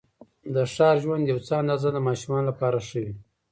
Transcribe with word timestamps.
د 0.53 0.55
ښار 0.73 0.95
ژوند 1.03 1.23
یوه 1.31 1.43
څه 1.47 1.53
اندازه 1.61 1.89
د 1.93 1.97
ماشومانو 2.07 2.47
لپاره 2.51 2.77
ښه 2.87 2.97
وې. 3.03 3.13